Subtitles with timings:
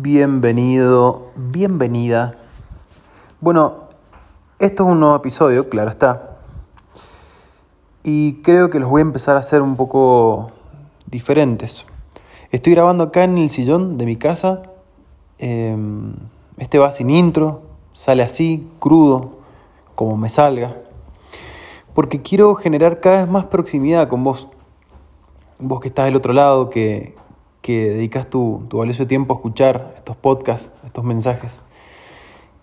[0.00, 2.36] Bienvenido, bienvenida.
[3.40, 3.88] Bueno,
[4.60, 6.36] esto es un nuevo episodio, claro está.
[8.04, 10.52] Y creo que los voy a empezar a hacer un poco
[11.06, 11.84] diferentes.
[12.52, 14.62] Estoy grabando acá en el sillón de mi casa.
[15.40, 16.14] Em,
[16.58, 17.62] este va sin intro,
[17.92, 19.38] sale así, crudo,
[19.96, 20.76] como me salga.
[21.92, 24.46] Porque quiero generar cada vez más proximidad con vos.
[25.58, 27.16] Vos que estás del otro lado, que,
[27.68, 31.60] que dedicas tu, tu valioso tiempo a escuchar estos podcasts, estos mensajes.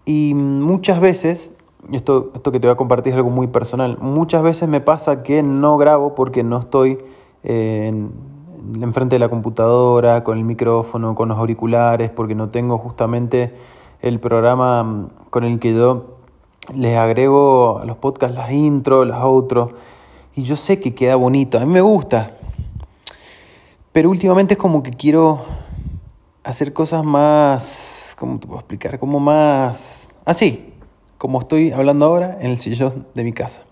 [0.03, 1.55] Y muchas veces,
[1.91, 5.21] esto, esto que te voy a compartir es algo muy personal, muchas veces me pasa
[5.21, 6.97] que no grabo porque no estoy
[7.44, 8.13] eh, en,
[8.81, 13.53] enfrente de la computadora, con el micrófono, con los auriculares, porque no tengo justamente
[14.02, 16.16] el programa con el que yo
[16.73, 19.69] les agrego a los podcasts las intros, las outros,
[20.35, 22.38] y yo sé que queda bonito, a mí me gusta,
[23.95, 25.45] pero últimamente es como que quiero
[26.44, 28.99] hacer cosas más, ¿cómo te puedo explicar?
[28.99, 30.73] Como más así,
[31.17, 33.64] como estoy hablando ahora en el sillón de mi casa.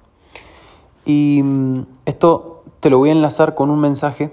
[1.03, 4.31] Y mm, esto te lo voy a enlazar con un mensaje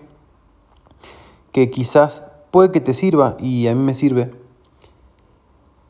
[1.51, 4.33] que quizás puede que te sirva y a mí me sirve.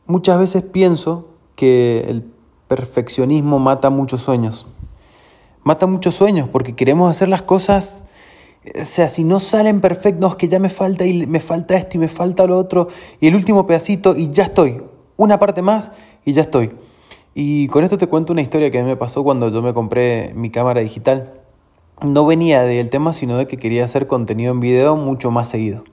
[0.07, 2.25] Muchas veces pienso que el
[2.67, 4.65] perfeccionismo mata muchos sueños.
[5.61, 8.07] Mata muchos sueños porque queremos hacer las cosas
[8.63, 11.99] o sea, si no salen perfectos, que ya me falta y me falta esto y
[11.99, 14.83] me falta lo otro, y el último pedacito y ya estoy.
[15.17, 15.91] Una parte más
[16.25, 16.71] y ya estoy.
[17.33, 19.73] Y con esto te cuento una historia que a mí me pasó cuando yo me
[19.73, 21.33] compré mi cámara digital.
[22.01, 25.83] No venía del tema, sino de que quería hacer contenido en video mucho más seguido.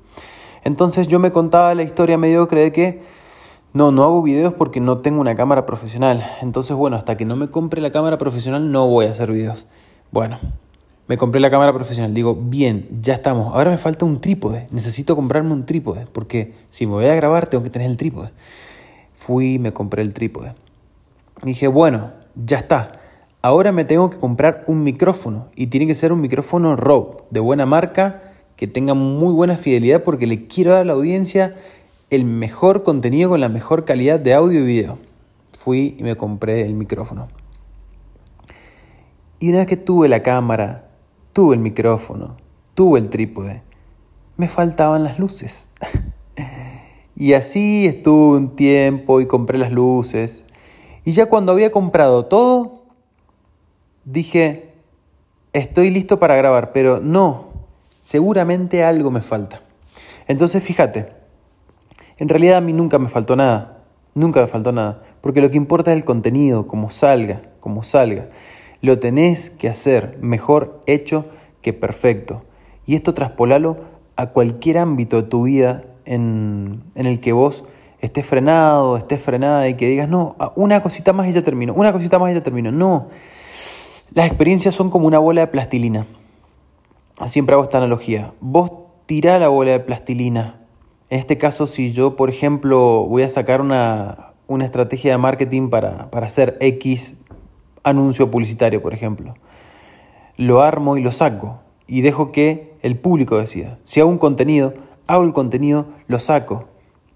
[0.64, 3.02] Entonces yo me contaba la historia mediocre de que
[3.72, 6.24] no, no hago videos porque no tengo una cámara profesional.
[6.42, 9.66] Entonces, bueno, hasta que no me compre la cámara profesional no voy a hacer videos.
[10.10, 10.38] Bueno,
[11.08, 12.12] me compré la cámara profesional.
[12.12, 13.54] Digo, bien, ya estamos.
[13.54, 14.66] Ahora me falta un trípode.
[14.70, 16.06] Necesito comprarme un trípode.
[16.12, 18.30] Porque si me voy a grabar, tengo que tener el trípode.
[19.14, 20.54] Fui y me compré el trípode.
[21.42, 22.92] dije, bueno, ya está.
[23.40, 25.48] Ahora me tengo que comprar un micrófono.
[25.56, 28.22] Y tiene que ser un micrófono Rode, de buena marca,
[28.56, 31.56] que tenga muy buena fidelidad, porque le quiero dar a la audiencia
[32.10, 34.98] el mejor contenido con la mejor calidad de audio y video.
[35.58, 37.28] Fui y me compré el micrófono.
[39.40, 40.87] Y una vez que tuve la cámara,
[41.38, 42.36] tuve el micrófono,
[42.74, 43.62] tuve el trípode,
[44.36, 45.70] me faltaban las luces.
[47.14, 50.44] y así estuve un tiempo y compré las luces.
[51.04, 52.86] Y ya cuando había comprado todo,
[54.04, 54.74] dije,
[55.52, 57.50] estoy listo para grabar, pero no,
[58.00, 59.62] seguramente algo me falta.
[60.26, 61.12] Entonces fíjate,
[62.16, 65.56] en realidad a mí nunca me faltó nada, nunca me faltó nada, porque lo que
[65.56, 68.28] importa es el contenido, como salga, como salga.
[68.80, 71.26] Lo tenés que hacer mejor hecho
[71.62, 72.44] que perfecto.
[72.86, 73.76] Y esto traspolalo
[74.16, 77.64] a cualquier ámbito de tu vida en, el que vos
[78.00, 81.92] estés frenado, estés frenada y que digas, no, una cosita más y ya termino, una
[81.92, 82.70] cosita más y ya termino.
[82.72, 83.08] No,
[84.12, 86.06] las experiencias son como una bola de plastilina.
[87.26, 88.32] Siempre hago esta analogía.
[88.40, 88.70] Vos
[89.06, 90.60] tirá la bola de plastilina.
[91.10, 95.68] En este caso, si yo, por ejemplo, voy a sacar una, una estrategia de marketing
[95.68, 97.14] para, para hacer X
[97.82, 99.34] anuncio publicitario, por ejemplo.
[100.36, 103.78] Lo armo y lo saco y dejo que el público decida.
[103.84, 104.74] Si hago un contenido,
[105.06, 106.68] hago el contenido, lo saco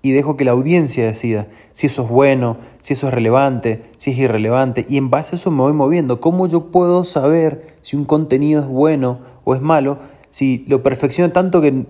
[0.02, 4.10] y dejo que la audiencia decida si eso es bueno, si eso es relevante, si
[4.10, 6.20] es irrelevante y en base a eso me voy moviendo.
[6.20, 9.98] ¿Cómo yo puedo saber si un contenido es bueno o es malo
[10.30, 11.86] si lo perfecciono tanto que,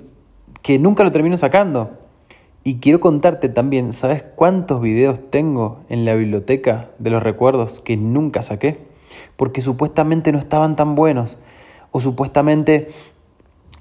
[0.60, 2.01] que nunca lo termino sacando?
[2.64, 7.96] Y quiero contarte también, ¿sabes cuántos videos tengo en la biblioteca de los recuerdos que
[7.96, 8.78] nunca saqué?
[9.36, 11.38] Porque supuestamente no estaban tan buenos,
[11.90, 12.86] o supuestamente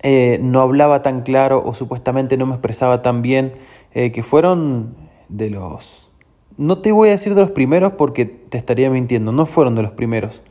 [0.01, 3.53] eh, no hablaba tan claro, o supuestamente no me expresaba tan bien,
[3.93, 4.95] eh, que fueron
[5.29, 6.09] de los...
[6.57, 9.83] No te voy a decir de los primeros porque te estaría mintiendo, no fueron de
[9.83, 10.41] los primeros.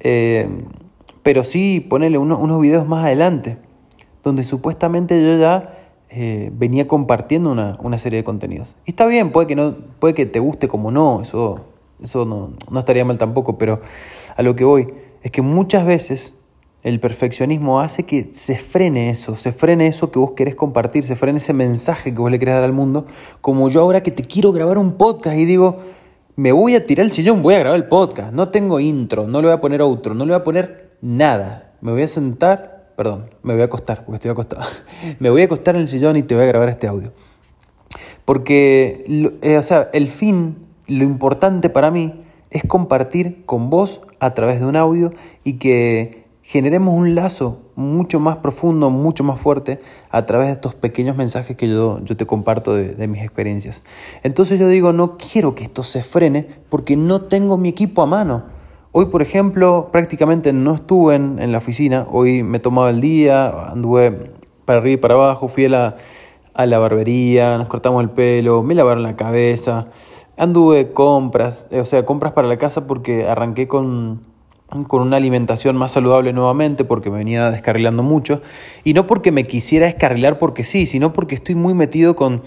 [0.00, 0.48] Eh,
[1.22, 3.58] pero sí, ponele unos, unos videos más adelante,
[4.24, 5.79] donde supuestamente yo ya
[6.12, 8.74] eh, venía compartiendo una, una, serie de contenidos.
[8.84, 11.66] Y está bien, puede que, no, puede que te guste como no, eso,
[12.02, 13.80] eso no, no estaría mal tampoco, pero
[14.36, 14.92] a lo que voy
[15.22, 16.34] es que muchas veces
[16.82, 21.14] el perfeccionismo hace que se frene eso, se frene eso que vos querés compartir, se
[21.14, 23.06] frene ese mensaje que vos le querés dar al mundo,
[23.40, 25.78] como yo ahora que te quiero grabar un podcast y digo,
[26.36, 29.42] me voy a tirar el sillón, voy a grabar el podcast, no tengo intro, no
[29.42, 32.79] le voy a poner outro, no le voy a poner nada, me voy a sentar
[33.00, 34.62] perdón, me voy a acostar, porque estoy acostado.
[35.20, 37.14] me voy a acostar en el sillón y te voy a grabar este audio.
[38.26, 42.20] Porque, eh, o sea, el fin, lo importante para mí
[42.50, 45.14] es compartir con vos a través de un audio
[45.44, 49.80] y que generemos un lazo mucho más profundo, mucho más fuerte
[50.10, 53.82] a través de estos pequeños mensajes que yo, yo te comparto de, mis experiencias.
[54.22, 58.06] Entonces yo digo, no quiero que esto se frene porque no tengo mi equipo a
[58.06, 58.59] mano.
[58.92, 63.48] Hoy, por ejemplo, prácticamente no estuve en, en la oficina, hoy me tomaba el día,
[63.70, 64.32] anduve
[64.64, 65.96] para arriba y para abajo, fui a la,
[66.54, 69.86] a la barbería, nos cortamos el pelo, me lavaron la cabeza,
[70.36, 74.28] anduve compras, o sea, compras para la casa porque arranqué con
[74.86, 78.40] con una alimentación más saludable nuevamente porque me venía descarrilando mucho.
[78.84, 82.42] Y no porque me quisiera descarrilar porque sí, sino porque estoy muy metido con,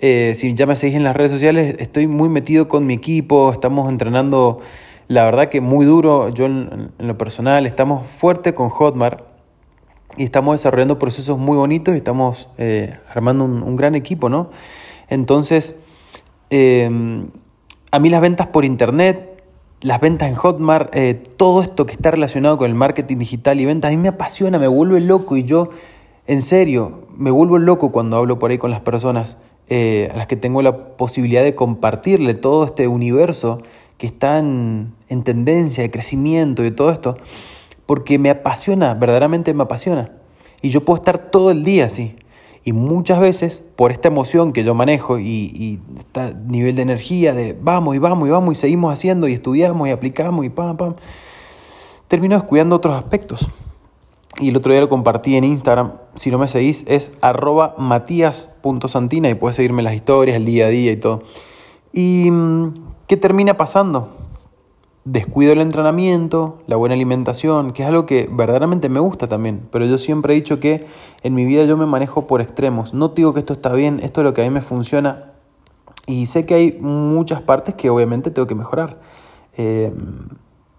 [0.00, 3.52] eh, si ya me seguís en las redes sociales, estoy muy metido con mi equipo,
[3.52, 4.60] estamos entrenando
[5.08, 9.20] la verdad que muy duro, yo en, lo personal, estamos fuerte con Hotmart
[10.16, 14.50] y estamos desarrollando procesos muy bonitos y estamos eh, armando un, gran equipo, ¿no?
[15.08, 15.76] Entonces,
[16.50, 16.90] eh,
[17.90, 19.42] a mí las ventas por internet,
[19.80, 23.66] las ventas en Hotmart, eh, todo esto que está relacionado con el marketing digital y
[23.66, 25.70] ventas, a mí me apasiona, me vuelve loco y yo,
[26.26, 29.36] en serio, me vuelvo loco cuando hablo por ahí con las personas
[29.68, 33.62] eh, a las que tengo la posibilidad de compartirle todo este universo
[33.98, 37.16] que está en, en tendencia de crecimiento y todo esto,
[37.86, 40.10] porque me apasiona, verdaderamente me apasiona.
[40.62, 42.16] Y yo puedo estar todo el día así.
[42.64, 47.56] Y muchas veces, por esta emoción que yo manejo y, este nivel de energía de
[47.60, 50.96] vamos y vamos y vamos y seguimos haciendo y estudiamos y aplicamos y pam, pam,
[52.08, 53.48] termino descuidando otros aspectos.
[54.38, 59.30] Y el otro día lo compartí en Instagram, si no me seguís, es arroba matías.santina
[59.30, 61.22] y puedes seguirme las historias, el día a día y todo.
[61.92, 62.74] ¿Y mm,
[63.06, 64.25] qué termina pasando?
[65.06, 69.86] Descuido el entrenamiento, la buena alimentación, que es algo que verdaderamente me gusta también, pero
[69.86, 70.84] yo siempre he dicho que
[71.22, 72.92] en mi vida yo me manejo por extremos.
[72.92, 75.32] No digo que esto está bien, esto es lo que a mí me funciona
[76.06, 78.98] y sé que hay muchas partes que obviamente tengo que mejorar.
[79.56, 79.92] Eh,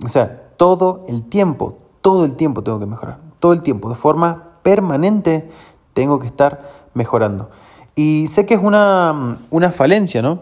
[0.06, 3.96] o sea, todo el tiempo, todo el tiempo tengo que mejorar, todo el tiempo, de
[3.96, 5.50] forma permanente
[5.94, 7.50] tengo que estar mejorando.
[7.96, 10.42] Y sé que es una, una falencia, ¿no?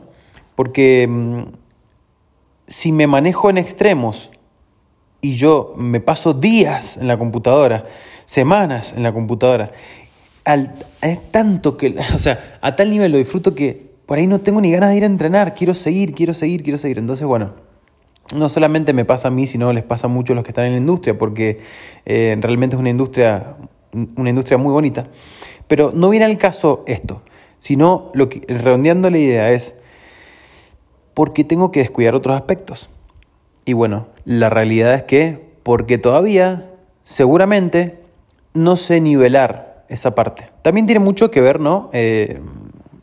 [0.55, 1.64] Porque mm,
[2.67, 4.29] si me manejo en extremos
[5.21, 7.85] y yo me paso días en la computadora,
[8.25, 9.71] semanas en la computadora,
[11.01, 14.61] es tanto que, o sea, a tal nivel lo disfruto que por ahí no tengo
[14.61, 16.99] ni ganas de ir a entrenar, quiero seguir, quiero seguir, quiero seguir.
[16.99, 17.53] Entonces, bueno,
[18.35, 20.71] no solamente me pasa a mí, sino les pasa a muchos los que están en
[20.73, 21.59] la industria, porque
[22.05, 23.55] eh, realmente es una industria,
[24.15, 25.07] una industria muy bonita.
[25.67, 27.23] Pero no viene al caso esto,
[27.57, 29.79] sino lo que, redondeando la idea es,
[31.15, 32.89] porque tengo que descuidar otros aspectos.
[33.65, 36.69] Y bueno, la realidad es que porque todavía
[37.01, 37.99] seguramente
[38.53, 40.49] no sé nivelar esa parte.
[40.61, 41.89] También tiene mucho que ver, ¿no?
[41.93, 42.39] Eh,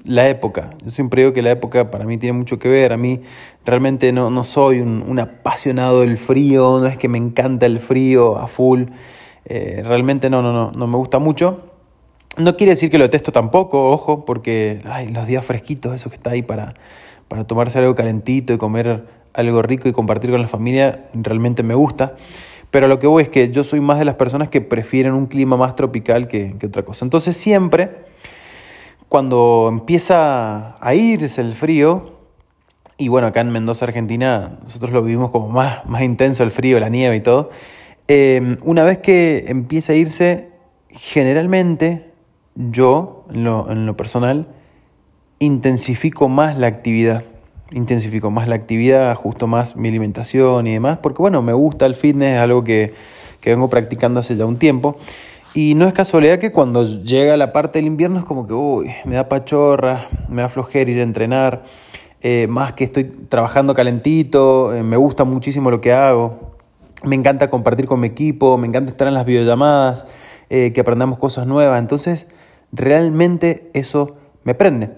[0.04, 0.74] la época.
[0.84, 2.92] Yo siempre digo que la época para mí tiene mucho que ver.
[2.92, 3.22] A mí
[3.64, 8.38] realmente no, no soy un, apasionado del frío, no es que me encanta el frío
[8.38, 8.84] a full.
[9.44, 11.68] Eh, realmente no, no, no, no me gusta mucho.
[12.36, 16.16] No quiere decir que lo detesto tampoco, ojo, porque ay, los días fresquitos, eso que
[16.16, 16.74] está ahí para,
[17.32, 21.75] para tomarse algo calentito y comer algo rico y compartir con la familia, realmente me
[21.75, 22.14] gusta.
[22.70, 25.25] Pero lo que voy es que yo soy más de las personas que prefieren un
[25.25, 27.06] clima más tropical que, otra cosa.
[27.06, 28.05] Entonces siempre,
[29.08, 32.19] cuando empieza a irse el frío,
[32.99, 36.79] y bueno, acá en Mendoza, Argentina, nosotros lo vivimos como más, más intenso el frío,
[36.81, 37.49] la nieve y todo,
[38.08, 40.50] eh, una vez que empieza a irse,
[40.90, 42.12] generalmente
[42.55, 44.49] yo, en lo personal,
[45.42, 47.24] intensifico más la actividad.
[47.72, 51.96] Intensifico más la actividad, ajusto más mi alimentación y demás, porque bueno, me gusta el
[51.96, 52.94] fitness, es algo que,
[53.44, 54.96] vengo practicando hace ya un tiempo.
[55.52, 58.93] Y no es casualidad que cuando llega la parte del invierno es como que, uy,
[59.05, 61.64] me da pachorra, me da flojera ir a entrenar,
[62.20, 66.56] eh, más que estoy trabajando calentito, eh, me gusta muchísimo lo que hago,
[67.02, 70.06] me encanta compartir con mi equipo, me encanta estar en las videollamadas,
[70.50, 71.81] eh, que aprendamos cosas nuevas.
[71.81, 72.28] Entonces,
[72.70, 74.91] realmente eso me prende.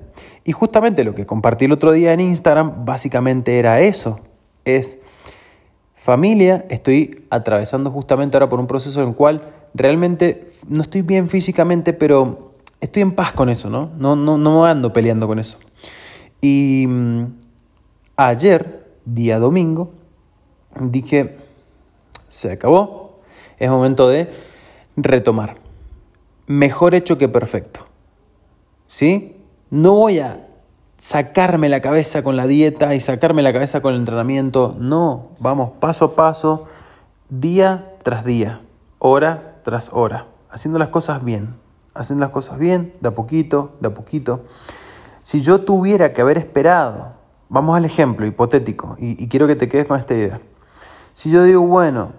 [0.44, 4.20] Y justamente lo que compartí el otro día en Instagram básicamente era eso.
[4.64, 4.98] Es
[5.94, 9.42] familia, estoy atravesando justamente ahora por un proceso en el cual
[9.74, 13.90] realmente no estoy bien físicamente, pero estoy en paz con eso, ¿no?
[13.96, 15.58] No, no, no ando peleando con eso.
[16.40, 17.24] Y mm,
[18.16, 19.92] ayer, día domingo,
[20.78, 21.38] dije,
[22.28, 23.20] se acabó,
[23.58, 24.30] es momento de
[24.96, 25.56] retomar.
[26.46, 27.86] Mejor hecho que perfecto.
[28.86, 29.33] ¿Sí?
[29.74, 30.46] No voy a
[30.98, 34.76] sacarme la cabeza con la dieta y sacarme la cabeza con el entrenamiento.
[34.78, 36.66] No, vamos paso a paso,
[37.28, 38.60] día tras día,
[39.00, 41.56] hora tras hora, haciendo las cosas bien,
[41.92, 44.44] haciendo las cosas bien, de a poquito, de a poquito.
[45.22, 47.14] Si yo tuviera que haber esperado,
[47.48, 50.40] vamos al ejemplo hipotético, y, y quiero que te quedes con esta idea.
[51.12, 52.12] Si yo digo, bueno,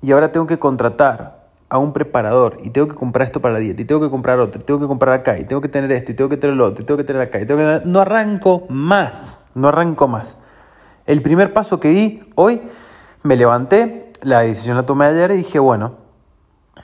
[0.00, 3.60] y ahora tengo que contratar a un preparador y tengo que comprar esto para la
[3.60, 5.90] dieta y tengo que comprar otro, y tengo que comprar acá y tengo que tener
[5.92, 7.64] esto y tengo que tener lo otro y tengo que tener acá y tengo que
[7.64, 7.86] tener...
[7.86, 10.38] No arranco más, no arranco más.
[11.06, 12.62] El primer paso que di hoy,
[13.22, 15.94] me levanté, la decisión la tomé ayer y dije, bueno,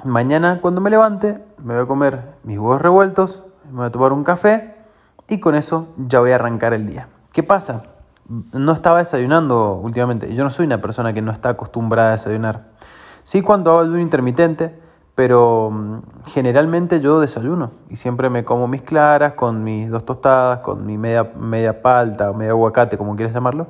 [0.05, 4.13] mañana cuando me levante me voy a comer mis huevos revueltos, me voy a tomar
[4.13, 4.75] un café
[5.29, 7.09] y con eso ya voy a arrancar el día.
[7.33, 7.85] ¿Qué pasa?
[8.53, 10.35] No estaba desayunando últimamente.
[10.35, 12.67] Yo no soy una persona que no está acostumbrada a desayunar.
[13.23, 14.79] Sí cuando hago un intermitente,
[15.15, 20.61] pero mm, generalmente yo desayuno y siempre me como mis claras con mis dos tostadas,
[20.61, 23.69] con mi media, media palta o medio aguacate, como quieras llamarlo,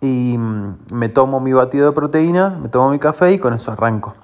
[0.00, 3.72] y mm, me tomo mi batido de proteína, me tomo mi café y con eso
[3.72, 4.14] arranco.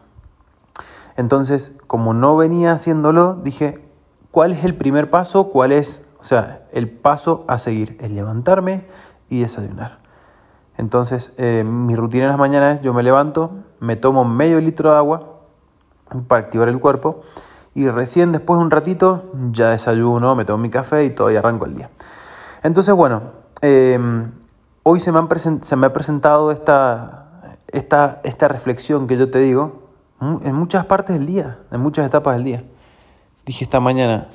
[1.16, 3.85] Entonces, como no venía haciéndolo, dije,
[4.31, 5.49] ¿cuál es el primer paso?
[5.49, 7.97] ¿Cuál es, o sea, el paso a seguir?
[8.00, 8.87] Es levantarme
[9.28, 9.99] y desayunar.
[10.78, 14.92] Entonces, eh, mi rutina en las mañanas es, yo me levanto, me tomo medio litro
[14.92, 15.40] de agua
[16.28, 17.20] para activar el cuerpo
[17.74, 21.36] y recién después de un ratito ya desayuno, me tomo mi café y todo y
[21.36, 21.90] arranco el día.
[22.62, 23.22] Entonces, bueno,
[23.60, 24.30] em,
[24.84, 25.20] hoy se me,
[25.62, 29.82] se me ha presentado esta, esta, esta reflexión que yo te digo
[30.20, 32.64] en muchas partes del día, en muchas etapas del día.
[33.44, 34.28] Dije esta mañana,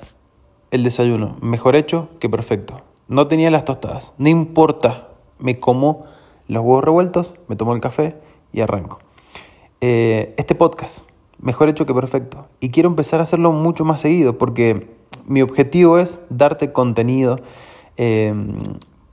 [0.71, 2.81] el desayuno, mejor hecho que perfecto.
[3.07, 5.07] No tenía las tostadas, no importa,
[5.39, 6.05] me como
[6.49, 8.19] los huevos revueltos, me tomo el café
[8.51, 8.99] y arranco.
[9.79, 11.07] Eh, este podcast,
[11.39, 12.47] mejor hecho que perfecto.
[12.59, 14.89] Y quiero empezar a hacerlo mucho más seguido porque
[15.25, 17.39] mi objetivo es darte contenido.
[17.97, 18.33] Eh,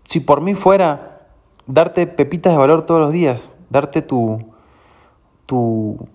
[0.04, 1.28] si por mí fuera
[1.66, 4.42] darte pepitas de valor todos los días, darte tu,
[5.47, 6.09] tu,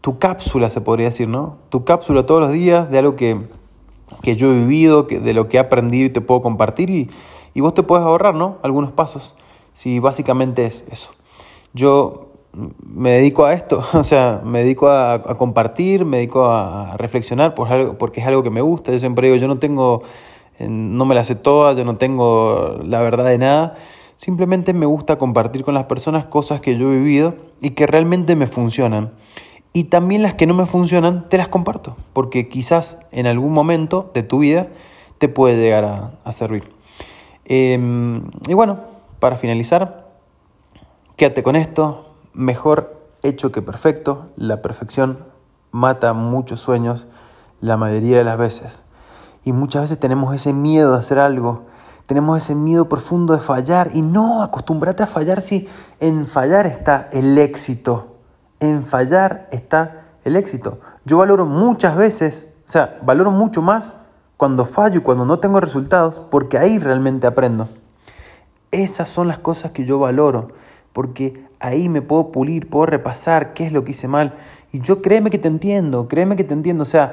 [0.00, 1.56] tu cápsula, se podría decir, ¿no?
[1.68, 3.40] Tu cápsula todos los días de algo que,
[4.22, 7.10] que yo he vivido, que, de lo que he aprendido y te puedo compartir y,
[7.52, 8.56] y vos te puedes ahorrar, ¿no?
[8.62, 9.34] Algunos pasos.
[9.74, 11.10] Sí, básicamente es eso.
[11.74, 12.35] Yo
[12.86, 17.72] me dedico a esto, o sea, me dedico a, compartir, me dedico a, reflexionar por
[17.72, 18.92] algo, porque es algo que me gusta.
[18.92, 20.02] Yo siempre digo, yo no tengo,
[20.60, 23.76] no me la sé toda, yo no tengo la verdad de nada.
[24.16, 28.34] Simplemente me gusta compartir con las personas cosas que yo he vivido y que realmente
[28.34, 29.12] me funcionan.
[29.74, 34.10] Y también las que no me funcionan, te las comparto, porque quizás en algún momento
[34.14, 34.68] de tu vida
[35.18, 36.70] te puede llegar a, servir.
[37.44, 38.80] Em, y bueno,
[39.18, 40.08] para finalizar,
[41.16, 42.05] quédate con esto,
[42.36, 45.18] mejor hecho que perfecto, la perfección
[45.72, 47.06] mata muchos sueños
[47.60, 48.82] la mayoría de las veces.
[49.44, 51.64] Y muchas veces tenemos ese miedo de hacer algo,
[52.04, 57.08] tenemos ese miedo profundo de fallar y no, acostúmbrate a fallar si en fallar está
[57.12, 58.16] el éxito,
[58.60, 60.80] en fallar está el éxito.
[61.04, 63.92] Yo valoro muchas veces, o sea, valoro mucho más
[64.36, 67.68] cuando fallo y cuando no tengo resultados porque ahí realmente aprendo.
[68.72, 70.48] Esas son las cosas que yo valoro,
[70.96, 74.32] porque ahí me puedo pulir, puedo repasar qué es lo que hice mal.
[74.72, 76.84] Y yo créeme que te entiendo, créeme que te entiendo.
[76.84, 77.12] O sea,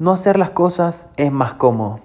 [0.00, 2.00] no hacer las cosas es más cómodo.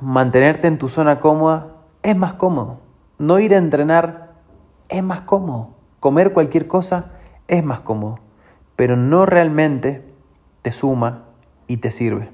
[0.00, 2.80] Mantenerte en tu zona cómoda es más cómodo.
[3.18, 4.32] No ir a entrenar
[4.88, 5.74] es más cómodo.
[6.00, 7.12] Comer cualquier cosa
[7.46, 8.20] es más cómodo.
[8.76, 10.10] Pero no realmente
[10.62, 11.24] te suma
[11.66, 12.30] y te sirve.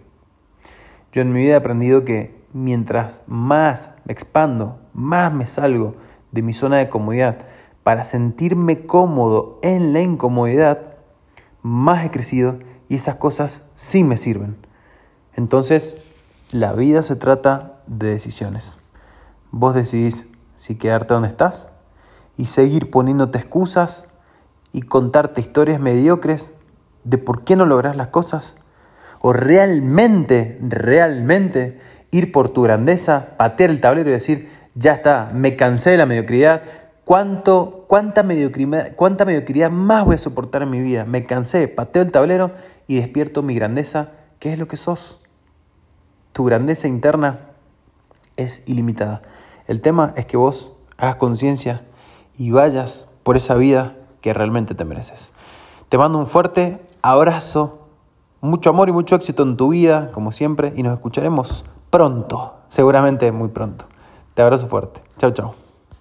[1.11, 5.97] Yo en mi vida he aprendido que mientras más me expando, más me salgo
[6.33, 7.47] de mi zona de comodidad
[7.83, 10.95] para sentirme cómodo en la incomodidad,
[11.63, 12.59] más he crecido
[12.89, 14.57] y esas cosas sí me sirven.
[15.35, 15.97] Entonces,
[16.51, 18.79] la vida se trata de decisiones.
[19.51, 21.69] Vos decidís si quedarte donde estás
[22.37, 24.07] y seguir poniéndote excusas
[24.73, 26.53] y contarte historias mediocres
[27.05, 28.57] de por qué no logras las cosas.
[29.21, 31.79] O realmente, realmente
[32.11, 36.07] ir por tu grandeza, patear el tablero y decir, ya está, me cansé de la
[36.07, 36.63] mediocridad,
[37.05, 41.05] ¿Cuánto, cuánta, mediocridad, ¿cuánta mediocridad más voy a soportar en mi vida?
[41.05, 42.53] Me cansé, pateo el tablero
[42.87, 45.21] y despierto mi grandeza, ¿qué es lo que sos?
[46.33, 47.51] Tu grandeza interna
[48.37, 49.23] es ilimitada.
[49.67, 51.85] El tema es que vos hagas conciencia
[52.39, 55.33] y vayas por esa vida que realmente te mereces.
[55.89, 57.89] Te mando un fuerte abrazo,
[58.41, 63.33] mucho amor y mucho éxito en tu vida, como siempre, y nos escucharemos pronto, seguramente
[63.33, 63.87] muy pronto.
[64.35, 65.01] Te abrazo fuerte.
[65.19, 65.62] Chao, chao.